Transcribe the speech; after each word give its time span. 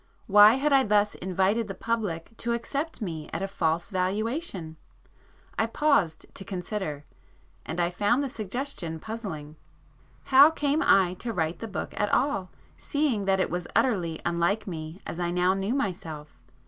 Why 0.25 0.55
had 0.55 0.73
I 0.73 0.83
thus 0.83 1.13
invited 1.13 1.67
the 1.67 1.75
public 1.75 2.35
to 2.37 2.53
accept 2.53 3.03
me 3.03 3.29
at 3.31 3.43
a 3.43 3.47
false 3.47 3.91
valuation? 3.91 4.77
I 5.59 5.67
paused 5.67 6.25
to 6.33 6.43
consider,—and 6.43 7.79
I 7.79 7.91
found 7.91 8.23
the 8.23 8.27
suggestion 8.27 8.99
puzzling. 8.99 9.57
How 10.23 10.49
came 10.49 10.81
I 10.81 11.13
to 11.19 11.33
write 11.33 11.59
the 11.59 11.67
book 11.67 11.93
at 11.97 12.11
all, 12.11 12.49
seeing 12.79 13.25
that 13.25 13.39
it 13.39 13.51
was 13.51 13.67
utterly 13.75 14.19
unlike 14.25 14.65
me 14.65 15.03
as 15.05 15.19
I 15.19 15.29
now 15.29 15.53
knew 15.53 15.75
myself? 15.75 16.35